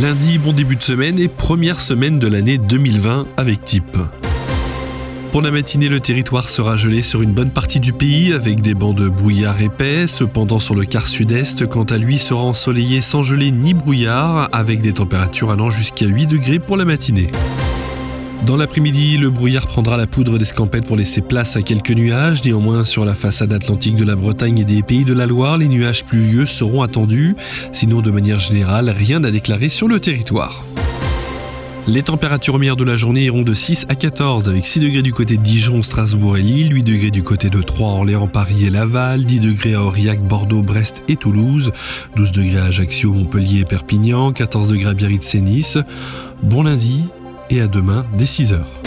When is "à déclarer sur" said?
29.24-29.88